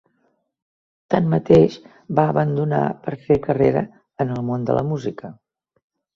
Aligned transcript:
Tanmateix, 1.13 1.75
va 2.21 2.25
abandonar 2.33 2.81
per 3.05 3.15
fer 3.27 3.39
carrera 3.45 3.85
en 4.27 4.35
el 4.39 4.43
món 4.51 4.67
de 4.71 4.81
la 4.81 4.85
música. 4.91 5.33